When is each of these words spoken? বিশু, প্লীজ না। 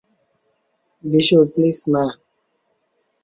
বিশু, 1.03 1.37
প্লীজ 1.53 1.77
না। 1.93 2.03